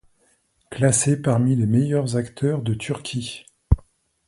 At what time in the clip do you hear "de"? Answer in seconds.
2.63-2.73